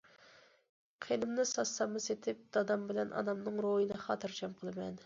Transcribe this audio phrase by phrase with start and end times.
[1.07, 4.95] قېنىمنى ساتساممۇ سېتىپ دادام بىلەن ئانامنىڭ روھىنى خاتىرجەم قىلىمەن.